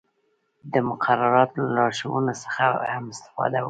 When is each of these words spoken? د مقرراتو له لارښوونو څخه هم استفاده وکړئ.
د 0.73 0.73
مقرراتو 0.89 1.57
له 1.63 1.69
لارښوونو 1.75 2.33
څخه 2.43 2.65
هم 2.91 3.03
استفاده 3.13 3.55
وکړئ. 3.55 3.59